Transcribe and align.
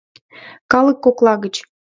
Калык 0.71 0.97
кокла 1.05 1.33
гыч. 1.43 1.55